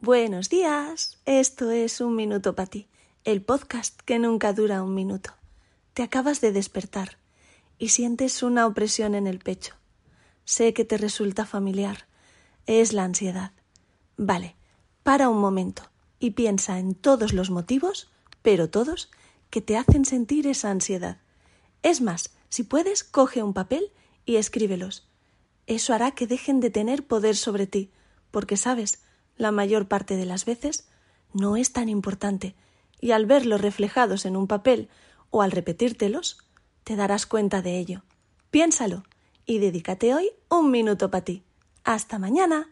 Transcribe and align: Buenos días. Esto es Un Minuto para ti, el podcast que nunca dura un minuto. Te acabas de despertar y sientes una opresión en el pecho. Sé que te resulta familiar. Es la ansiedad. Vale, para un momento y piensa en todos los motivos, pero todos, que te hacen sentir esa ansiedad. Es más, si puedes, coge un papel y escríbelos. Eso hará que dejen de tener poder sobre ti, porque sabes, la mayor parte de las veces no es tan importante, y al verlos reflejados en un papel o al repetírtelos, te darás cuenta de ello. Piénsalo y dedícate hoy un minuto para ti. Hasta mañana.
Buenos 0.00 0.48
días. 0.48 1.18
Esto 1.26 1.72
es 1.72 2.00
Un 2.00 2.14
Minuto 2.14 2.54
para 2.54 2.70
ti, 2.70 2.86
el 3.24 3.42
podcast 3.42 4.00
que 4.02 4.20
nunca 4.20 4.52
dura 4.52 4.80
un 4.84 4.94
minuto. 4.94 5.32
Te 5.92 6.04
acabas 6.04 6.40
de 6.40 6.52
despertar 6.52 7.18
y 7.80 7.88
sientes 7.88 8.44
una 8.44 8.68
opresión 8.68 9.16
en 9.16 9.26
el 9.26 9.40
pecho. 9.40 9.74
Sé 10.44 10.72
que 10.72 10.84
te 10.84 10.98
resulta 10.98 11.46
familiar. 11.46 12.06
Es 12.66 12.92
la 12.92 13.02
ansiedad. 13.02 13.50
Vale, 14.16 14.54
para 15.02 15.28
un 15.28 15.40
momento 15.40 15.82
y 16.20 16.30
piensa 16.30 16.78
en 16.78 16.94
todos 16.94 17.32
los 17.32 17.50
motivos, 17.50 18.08
pero 18.40 18.70
todos, 18.70 19.10
que 19.50 19.60
te 19.60 19.76
hacen 19.76 20.04
sentir 20.04 20.46
esa 20.46 20.70
ansiedad. 20.70 21.18
Es 21.82 22.00
más, 22.00 22.30
si 22.50 22.62
puedes, 22.62 23.02
coge 23.02 23.42
un 23.42 23.52
papel 23.52 23.90
y 24.24 24.36
escríbelos. 24.36 25.08
Eso 25.66 25.92
hará 25.92 26.12
que 26.12 26.28
dejen 26.28 26.60
de 26.60 26.70
tener 26.70 27.04
poder 27.04 27.34
sobre 27.34 27.66
ti, 27.66 27.90
porque 28.30 28.56
sabes, 28.56 29.00
la 29.38 29.52
mayor 29.52 29.88
parte 29.88 30.16
de 30.16 30.26
las 30.26 30.44
veces 30.44 30.88
no 31.32 31.56
es 31.56 31.72
tan 31.72 31.88
importante, 31.88 32.54
y 33.00 33.12
al 33.12 33.26
verlos 33.26 33.60
reflejados 33.60 34.26
en 34.26 34.36
un 34.36 34.46
papel 34.46 34.88
o 35.30 35.42
al 35.42 35.52
repetírtelos, 35.52 36.38
te 36.84 36.96
darás 36.96 37.26
cuenta 37.26 37.62
de 37.62 37.78
ello. 37.78 38.02
Piénsalo 38.50 39.04
y 39.46 39.58
dedícate 39.58 40.14
hoy 40.14 40.30
un 40.50 40.70
minuto 40.70 41.10
para 41.10 41.24
ti. 41.24 41.44
Hasta 41.84 42.18
mañana. 42.18 42.68